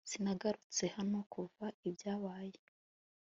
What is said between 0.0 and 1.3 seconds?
sinagarutse hano